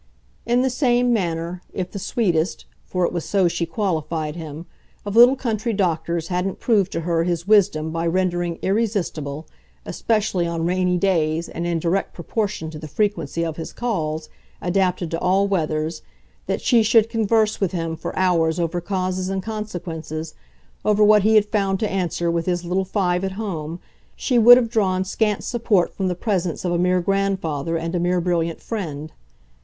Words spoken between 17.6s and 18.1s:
with him